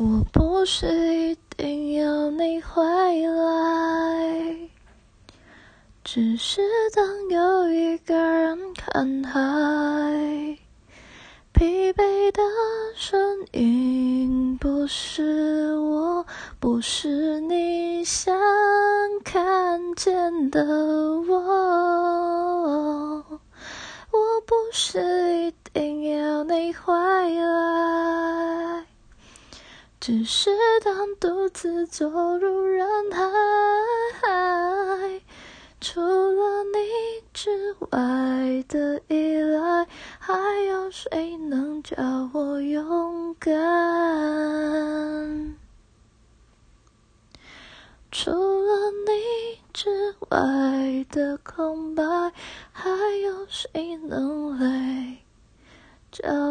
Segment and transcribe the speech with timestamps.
[0.00, 2.80] 我不是一定要你回
[3.26, 4.56] 来，
[6.04, 6.60] 只是
[6.94, 10.56] 当有一个人看海，
[11.52, 12.40] 疲惫的
[12.94, 16.24] 身影不是我，
[16.60, 18.32] 不是你想
[19.24, 21.34] 看见的我，
[24.12, 27.77] 我不是一定要你回来。
[30.08, 30.48] 只是
[30.82, 35.20] 当独自走入人海，
[35.82, 36.78] 除了你
[37.34, 39.86] 之外的依赖，
[40.18, 41.94] 还有谁能叫
[42.32, 43.54] 我勇敢？
[48.10, 52.02] 除了你之外的空白，
[52.72, 52.88] 还
[53.22, 55.18] 有谁能来
[56.10, 56.47] 叫？